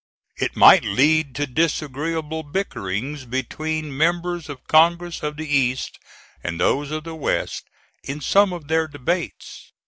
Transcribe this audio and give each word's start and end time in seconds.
It 0.37 0.55
might 0.55 0.83
lead 0.83 1.35
to 1.35 1.45
disagreeable 1.45 2.41
bickerings 2.41 3.23
between 3.23 3.95
members 3.95 4.49
of 4.49 4.65
Congress 4.67 5.21
of 5.21 5.37
the 5.37 5.47
East 5.47 5.99
and 6.43 6.59
those 6.59 6.89
of 6.89 7.03
the 7.03 7.13
West 7.13 7.65
in 8.03 8.19
some 8.19 8.51
of 8.51 8.67
their 8.67 8.87
debates. 8.87 9.71